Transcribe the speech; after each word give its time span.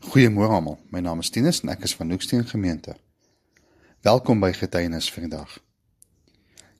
Goeiemôre 0.00 0.48
almal. 0.48 0.78
My 0.88 1.00
naam 1.00 1.18
is 1.20 1.28
Tinus 1.28 1.58
en 1.60 1.68
ek 1.74 1.82
is 1.84 1.92
van 1.94 2.08
Hoeksteen 2.08 2.46
Gemeente. 2.48 2.94
Welkom 4.00 4.40
by 4.40 4.48
Getuienis 4.56 5.10
vir 5.12 5.26
vandag. 5.26 5.50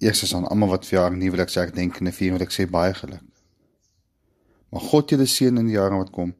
Eers 0.00 0.22
is 0.24 0.32
aan 0.32 0.46
almal 0.48 0.70
wat 0.72 0.86
verjaar 0.88 1.12
nuwelik 1.12 1.52
sê 1.52 1.60
ek 1.66 1.74
dink 1.76 2.00
en 2.00 2.08
vier 2.08 2.32
wil 2.32 2.44
ek 2.46 2.54
sê 2.56 2.64
baie 2.64 2.94
geluk. 2.96 3.20
Mag 4.72 4.86
God 4.88 5.12
julle 5.12 5.26
seën 5.28 5.60
in 5.60 5.68
die 5.68 5.76
jare 5.76 5.98
wat 6.00 6.14
kom 6.14 6.32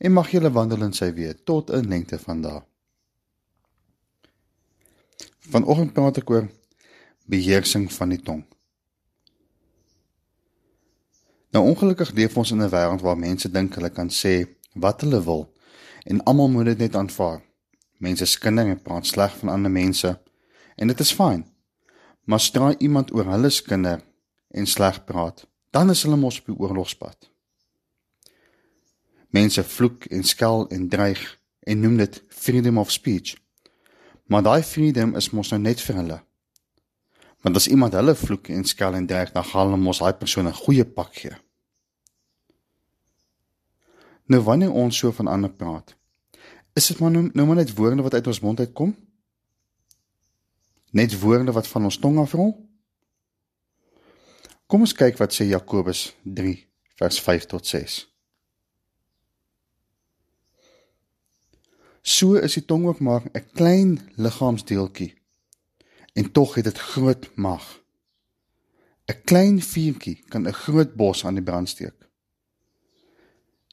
en 0.00 0.14
mag 0.16 0.30
julle 0.32 0.48
wandel 0.56 0.86
in 0.86 0.96
sy 0.96 1.10
weë 1.12 1.34
tot 1.44 1.74
in 1.76 1.92
lengte 1.92 2.16
van 2.24 2.40
dae. 2.46 2.64
Vanoggend 5.52 5.92
praat 5.92 6.22
ek 6.22 6.32
oor 6.32 6.48
beheersing 7.28 7.84
van 7.98 8.16
die 8.16 8.22
tong. 8.30 8.40
Nou 11.52 11.66
ongelukkig 11.68 12.16
leef 12.16 12.40
ons 12.40 12.56
in 12.56 12.64
'n 12.64 12.72
wêreld 12.72 13.04
waar 13.04 13.20
mense 13.28 13.52
dink 13.52 13.76
hulle 13.76 13.92
kan 13.92 14.08
sê 14.08 14.48
wat 14.72 15.04
hulle 15.04 15.20
wil 15.28 15.48
en 16.08 16.22
almal 16.24 16.48
moet 16.48 16.64
dit 16.64 16.78
net 16.78 16.96
aanvaar. 16.96 17.42
Mense 17.98 18.26
skinder 18.26 18.66
en 18.66 18.82
praat 18.82 19.06
sleg 19.06 19.34
van 19.40 19.52
ander 19.52 19.70
mense 19.70 20.14
en 20.76 20.86
dit 20.88 21.00
is 21.00 21.12
fyn. 21.12 21.42
Maar 22.24 22.40
stra 22.40 22.74
iemand 22.78 23.12
oor 23.12 23.28
hulle 23.28 23.50
skinder 23.50 24.00
en 24.48 24.66
sleg 24.66 25.02
praat, 25.04 25.44
dan 25.70 25.90
is 25.90 26.02
hulle 26.06 26.16
mos 26.16 26.38
op 26.40 26.46
die 26.48 26.56
oorlogspad. 26.56 27.28
Mense 29.36 29.64
vloek 29.64 30.06
en 30.14 30.24
skel 30.24 30.64
en 30.72 30.88
dreig 30.88 31.20
en 31.68 31.80
noem 31.84 31.98
dit 32.00 32.22
freedom 32.28 32.78
of 32.78 32.92
speech. 32.92 33.36
Maar 34.28 34.42
daai 34.42 34.62
freedom 34.62 35.14
is 35.16 35.30
mos 35.36 35.52
nou 35.52 35.60
net 35.60 35.82
vir 35.84 36.00
hulle. 36.00 36.18
Want 37.44 37.60
as 37.60 37.68
iemand 37.68 37.96
hulle 37.96 38.14
vloek 38.16 38.48
en 38.52 38.64
skel 38.64 38.96
en 38.96 39.06
dreig, 39.06 39.32
dan 39.36 39.44
gaan 39.44 39.68
hulle 39.68 39.82
mos 39.82 40.00
daai 40.00 40.16
persoon 40.16 40.48
'n 40.48 40.60
goeie 40.62 40.84
pak 40.84 41.14
gee. 41.14 41.36
Nou 44.26 44.40
wanneer 44.42 44.72
ons 44.72 44.96
so 44.96 45.12
van 45.12 45.26
ander 45.26 45.50
praat, 45.50 45.97
is 46.78 46.86
dit 46.86 46.98
maar 47.02 47.10
nou, 47.10 47.28
nou 47.32 47.46
maar 47.46 47.58
net 47.58 47.74
woorde 47.74 48.02
wat 48.06 48.14
uit 48.14 48.26
ons 48.26 48.40
mond 48.40 48.60
uitkom? 48.60 48.94
Net 50.90 51.20
woorde 51.20 51.52
wat 51.52 51.68
van 51.68 51.88
ons 51.90 51.98
tong 51.98 52.18
afrol? 52.22 52.52
Kom 54.68 54.84
ons 54.84 54.94
kyk 54.94 55.18
wat 55.18 55.34
sê 55.34 55.48
Jakobus 55.48 56.10
3 56.22 56.54
vers 57.00 57.18
5 57.24 57.48
tot 57.50 57.66
6. 57.66 57.98
So 62.08 62.38
is 62.40 62.56
die 62.56 62.64
tong 62.64 62.86
ook 62.88 63.00
maar 63.04 63.24
'n 63.32 63.44
klein 63.52 63.98
liggaamsdeeltjie 64.16 65.14
en 66.12 66.32
tog 66.32 66.54
het 66.54 66.64
dit 66.64 66.78
groot 66.78 67.30
mag. 67.36 67.64
'n 69.08 69.22
Klein 69.24 69.62
vuurtjie 69.62 70.24
kan 70.28 70.46
'n 70.46 70.52
groot 70.52 70.94
bos 70.94 71.24
aan 71.24 71.34
die 71.34 71.44
brand 71.44 71.68
steek. 71.68 71.96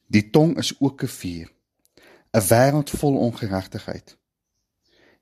Die 0.08 0.30
tong 0.30 0.58
is 0.58 0.80
ook 0.80 1.04
'n 1.04 1.08
vuur, 1.08 1.55
'n 2.36 2.48
wêreld 2.52 2.90
vol 2.90 3.16
ongeregtigheid. 3.18 4.18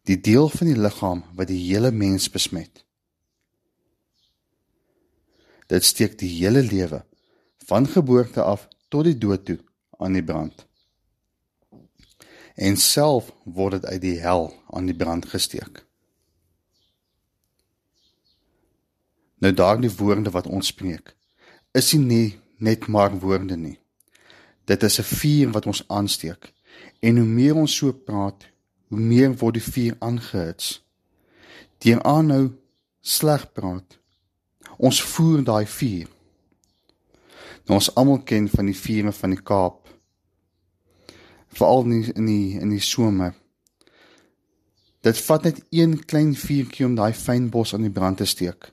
Die 0.01 0.19
deel 0.19 0.49
van 0.49 0.67
die 0.67 0.77
liggaam 0.77 1.23
wat 1.37 1.47
die 1.47 1.61
hele 1.69 1.91
mens 1.91 2.29
besmet. 2.29 2.85
Dit 5.67 5.83
steek 5.83 6.17
die 6.17 6.29
hele 6.29 6.63
lewe 6.63 7.05
van 7.65 7.87
geboorte 7.87 8.41
af 8.41 8.67
tot 8.87 9.05
die 9.05 9.17
dood 9.17 9.45
toe 9.45 9.59
aan 9.97 10.17
die 10.17 10.23
brand. 10.23 10.65
En 12.55 12.77
self 12.77 13.29
word 13.43 13.77
dit 13.77 13.85
uit 13.85 14.01
die 14.01 14.17
hel 14.19 14.49
aan 14.69 14.89
die 14.89 14.97
brand 14.97 15.29
gesteek. 15.29 15.85
Nou 19.37 19.53
daardie 19.53 19.93
woorde 20.01 20.33
wat 20.33 20.47
ons 20.47 20.67
spreek, 20.73 21.15
is 21.71 21.93
nie 21.93 22.39
net 22.57 22.87
maar 22.87 23.19
woorde 23.19 23.57
nie. 23.57 23.77
Dit 24.65 24.83
is 24.83 24.99
'n 24.99 25.09
vuur 25.13 25.51
wat 25.51 25.65
ons 25.65 25.87
aansteek. 25.87 26.53
En 26.99 27.17
hoe 27.17 27.27
meer 27.27 27.55
ons 27.55 27.75
so 27.75 27.91
praat, 27.91 28.47
hoe 28.87 28.99
meer 28.99 29.33
word 29.37 29.59
die 29.59 29.65
vuur 29.65 29.95
aangehits. 29.99 30.79
Deur 31.83 32.01
aanhou 32.07 32.53
sleg 33.01 33.45
praat. 33.51 33.99
Ons 34.77 35.01
voer 35.13 35.43
daai 35.43 35.65
vuur. 35.67 36.09
Nou 37.67 37.79
ons 37.79 37.91
almal 37.99 38.23
ken 38.27 38.49
van 38.51 38.67
die 38.71 38.77
vure 38.77 39.11
van 39.15 39.35
die 39.35 39.41
Kaap. 39.41 39.79
Veral 41.53 41.85
in 41.85 41.93
die, 41.93 42.13
in 42.15 42.25
die 42.27 42.59
in 42.59 42.73
die 42.73 42.83
somer. 42.83 43.35
Dit 45.03 45.19
vat 45.27 45.43
net 45.43 45.59
een 45.75 45.97
klein 46.05 46.31
vuurtjie 46.39 46.87
om 46.87 46.95
daai 46.95 47.13
fyn 47.13 47.49
bos 47.51 47.75
aan 47.75 47.85
die 47.85 47.93
brand 47.93 48.21
te 48.21 48.27
steek. 48.27 48.71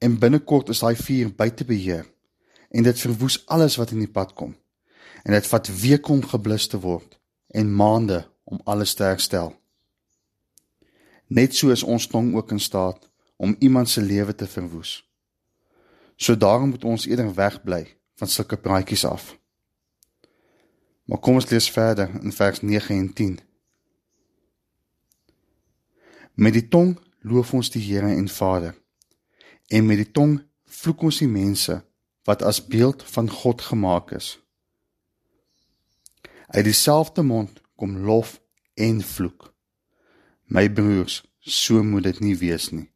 En 0.00 0.18
binnekort 0.20 0.72
is 0.72 0.80
daai 0.84 0.96
vuur 0.96 1.32
buite 1.36 1.64
beheer 1.68 2.06
en 2.76 2.82
dit 2.82 3.00
verwoes 3.00 3.40
alles 3.46 3.76
wat 3.80 3.92
in 3.94 4.02
die 4.04 4.12
pad 4.12 4.34
kom 4.34 4.54
en 5.24 5.34
dit 5.34 5.46
vat 5.50 5.70
weke 5.80 6.12
om 6.12 6.22
geblus 6.24 6.68
te 6.70 6.80
word 6.82 7.15
en 7.56 7.74
maande 7.74 8.20
om 8.44 8.60
alles 8.64 8.94
te 8.94 9.02
herstel. 9.02 9.54
Net 11.26 11.54
so 11.56 11.72
is 11.72 11.82
ons 11.82 12.06
tong 12.06 12.34
ook 12.36 12.50
in 12.50 12.60
staat 12.60 13.08
om 13.36 13.56
iemand 13.58 13.88
se 13.88 14.02
lewe 14.02 14.34
te 14.34 14.46
verwoes. 14.46 15.00
So 16.16 16.36
daarom 16.36 16.68
moet 16.68 16.84
ons 16.84 17.06
eerder 17.06 17.34
wegbly 17.34 17.96
van 18.14 18.28
sulke 18.28 18.56
praatjies 18.56 19.04
af. 19.04 19.38
Maar 21.04 21.18
kom 21.18 21.40
ons 21.40 21.48
lees 21.50 21.70
verder 21.70 22.12
in 22.22 22.32
vers 22.32 22.60
9 22.60 22.96
en 22.96 23.12
10. 23.12 23.40
Met 26.34 26.52
die 26.52 26.68
tong 26.68 26.96
loof 27.20 27.54
ons 27.54 27.70
die 27.72 27.82
Here 27.82 28.12
en 28.14 28.28
Vader. 28.28 28.74
En 29.66 29.86
met 29.86 29.96
die 29.96 30.10
tong 30.10 30.42
vloek 30.64 31.08
ons 31.08 31.24
die 31.24 31.30
mense 31.30 31.80
wat 32.28 32.42
as 32.42 32.60
beeld 32.66 33.02
van 33.02 33.30
God 33.30 33.62
gemaak 33.62 34.12
is. 34.12 34.36
Uit 36.46 36.64
dieselfde 36.64 37.22
mond 37.22 37.60
kom 37.76 37.98
lof 37.98 38.40
en 38.74 39.00
vloek. 39.02 39.54
My 40.44 40.70
broers, 40.72 41.24
so 41.40 41.82
moet 41.82 42.02
dit 42.02 42.20
nie 42.20 42.36
wees 42.38 42.70
nie. 42.70 42.90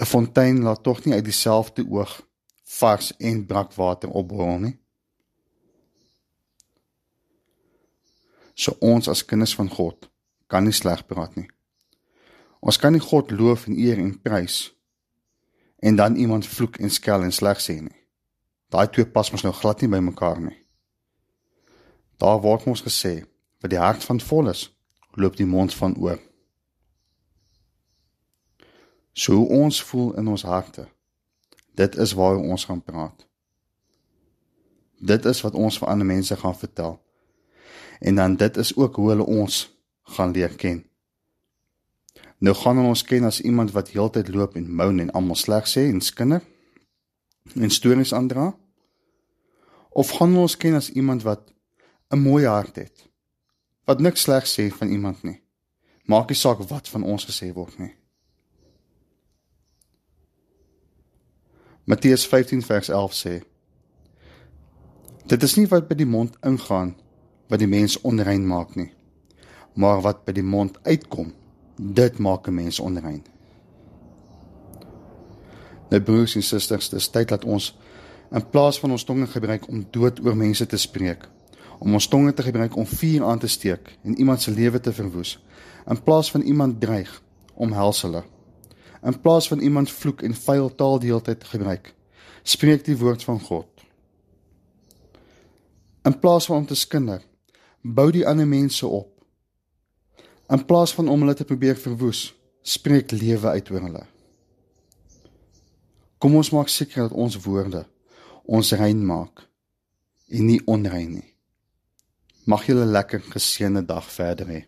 'n 0.00 0.06
Fontein 0.06 0.62
laat 0.62 0.82
tog 0.82 1.04
nie 1.04 1.14
uit 1.14 1.24
dieselfde 1.24 1.84
oog 1.88 2.28
vars 2.62 3.16
en 3.16 3.46
brakwater 3.46 4.10
opborrel 4.10 4.58
nie. 4.58 4.78
So 8.54 8.76
ons 8.78 9.08
as 9.08 9.24
kinders 9.24 9.54
van 9.54 9.68
God 9.68 10.10
kan 10.46 10.64
nie 10.64 10.72
sleg 10.72 11.06
praat 11.06 11.36
nie. 11.36 11.48
Ons 12.60 12.76
kan 12.76 12.92
nie 12.92 13.00
God 13.00 13.30
loof 13.30 13.66
en 13.66 13.76
eer 13.78 13.98
en 13.98 14.20
prys 14.22 14.74
en 15.80 15.96
dan 15.96 16.16
iemand 16.16 16.46
vloek 16.46 16.76
en 16.76 16.90
skel 16.90 17.22
en 17.22 17.32
sleg 17.32 17.60
sê 17.60 17.80
nie. 17.80 18.00
Daai 18.68 18.88
twee 18.88 19.06
pas 19.06 19.30
mos 19.32 19.42
nou 19.42 19.52
glad 19.52 19.80
nie 19.80 19.88
by 19.88 20.00
mekaar 20.04 20.40
nie. 20.40 20.59
Daar 22.20 22.40
word 22.40 22.66
ons 22.68 22.82
gesê, 22.84 23.22
wat 23.60 23.72
die 23.72 23.80
hart 23.80 24.04
van 24.04 24.20
vol 24.20 24.50
is, 24.52 24.66
loop 25.16 25.36
die 25.36 25.48
mond 25.48 25.74
van 25.74 25.96
oor. 25.96 26.20
So 29.12 29.42
ons 29.44 29.80
voel 29.88 30.12
in 30.20 30.28
ons 30.28 30.44
harte. 30.44 30.84
Dit 31.74 31.96
is 31.96 32.12
waar 32.12 32.36
ons 32.36 32.64
gaan 32.68 32.82
praat. 32.84 33.26
Dit 35.00 35.24
is 35.24 35.40
wat 35.40 35.56
ons 35.56 35.78
vir 35.80 35.88
ander 35.88 36.06
mense 36.06 36.36
gaan 36.36 36.56
vertel. 36.56 36.98
En 38.00 38.20
dan 38.20 38.36
dit 38.36 38.56
is 38.56 38.74
ook 38.76 38.96
hoe 38.96 39.08
hulle 39.08 39.24
ons 39.24 39.62
gaan 40.16 40.32
leer 40.36 40.54
ken. 40.60 40.84
Nou 42.38 42.54
gaan 42.56 42.78
ons 42.84 43.04
ken 43.04 43.24
as 43.24 43.40
iemand 43.40 43.72
wat 43.72 43.92
heeltyd 43.96 44.28
loop 44.28 44.56
en 44.56 44.68
moan 44.72 45.00
en 45.00 45.12
almal 45.16 45.36
sleg 45.36 45.68
sê 45.68 45.88
en 45.88 46.00
skinder 46.00 46.44
en 47.54 47.70
stories 47.70 48.12
aandra? 48.12 48.52
Of 49.90 50.12
gaan 50.16 50.36
ons 50.36 50.56
ken 50.56 50.76
as 50.76 50.92
iemand 50.92 51.24
wat 51.24 51.48
'n 52.10 52.18
mooi 52.18 52.46
hart 52.46 52.76
het 52.76 53.08
wat 53.84 54.00
niks 54.00 54.20
sleg 54.20 54.46
sê 54.46 54.68
van 54.70 54.88
iemand 54.88 55.22
nie. 55.22 55.40
Maak 56.04 56.28
nie 56.28 56.36
saak 56.38 56.58
wat 56.68 56.88
van 56.88 57.02
ons 57.02 57.26
gesê 57.26 57.52
word 57.54 57.78
nie. 57.78 57.94
Matteus 61.84 62.26
15 62.26 62.62
vers 62.62 62.88
11 62.88 63.14
sê: 63.14 63.34
Dit 65.26 65.42
is 65.42 65.56
nie 65.56 65.66
wat 65.66 65.88
by 65.88 65.94
die 65.94 66.06
mond 66.06 66.36
ingaan 66.46 66.94
wat 67.50 67.58
die 67.58 67.70
mens 67.70 67.96
onrein 68.06 68.46
maak 68.46 68.76
nie, 68.78 68.92
maar 69.74 70.02
wat 70.02 70.24
by 70.24 70.32
die 70.32 70.46
mond 70.46 70.78
uitkom, 70.86 71.32
dit 71.76 72.18
maak 72.18 72.46
'n 72.46 72.54
mens 72.54 72.80
onrein. 72.80 73.24
Nou 75.90 76.00
broers 76.00 76.34
en 76.34 76.42
susters, 76.42 76.88
dis 76.88 77.08
tyd 77.08 77.28
dat 77.28 77.44
ons 77.44 77.78
in 78.30 78.50
plaas 78.50 78.78
van 78.78 78.90
ons 78.90 79.04
tonge 79.04 79.26
gebruik 79.26 79.68
om 79.68 79.86
dood 79.90 80.20
oor 80.24 80.36
mense 80.36 80.66
te 80.66 80.76
spreek, 80.76 81.28
om 81.80 81.96
ons 81.96 82.08
tonge 82.08 82.32
te 82.36 82.44
gebruik 82.44 82.76
om 82.76 82.86
vuur 82.86 83.24
aan 83.24 83.40
te 83.40 83.48
steek 83.48 83.94
en 84.04 84.18
iemand 84.18 84.42
se 84.42 84.52
lewe 84.52 84.80
te 84.80 84.92
verwoes. 84.92 85.38
In 85.88 86.02
plaas 86.04 86.30
van 86.30 86.44
iemand 86.44 86.80
dreig 86.80 87.10
om 87.54 87.72
hels 87.72 88.02
hulle. 88.04 88.22
In 89.02 89.16
plaas 89.20 89.48
van 89.48 89.64
iemand 89.64 89.90
vloek 89.90 90.22
en 90.22 90.36
vuil 90.36 90.68
taal 90.76 90.98
die 91.00 91.08
hele 91.08 91.24
tyd 91.24 91.44
gebruik, 91.44 91.94
spreek 92.42 92.84
die 92.84 92.96
woord 93.00 93.24
van 93.24 93.40
God. 93.40 93.68
In 96.04 96.18
plaas 96.20 96.46
van 96.46 96.62
om 96.62 96.66
te 96.68 96.76
skinder, 96.76 97.24
bou 97.80 98.10
die 98.12 98.26
ander 98.28 98.48
mense 98.48 98.86
op. 98.86 99.08
In 100.52 100.64
plaas 100.68 100.92
van 100.94 101.08
om 101.08 101.24
hulle 101.24 101.34
te 101.34 101.48
probeer 101.48 101.80
verwoes, 101.80 102.28
spreek 102.62 103.10
lewe 103.16 103.56
uit 103.56 103.70
oor 103.70 103.88
hulle. 103.88 104.04
Kom 106.20 106.36
ons 106.36 106.52
maak 106.52 106.68
seker 106.68 107.08
dat 107.08 107.16
ons 107.16 107.40
woorde 107.40 107.86
ons 108.50 108.72
rein 108.74 109.02
maak 109.06 109.44
en 110.28 110.46
nie 110.46 110.60
onrein 110.66 111.12
nie. 111.14 111.29
Mag 112.50 112.64
julle 112.66 112.86
lekker 112.90 113.22
geseënde 113.30 113.84
dag 113.86 114.06
verder 114.10 114.48
hê. 114.50 114.60